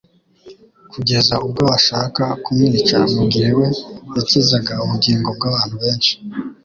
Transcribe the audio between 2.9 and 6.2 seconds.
mu gihe we yakizaga ubugingo bw'abantu benshi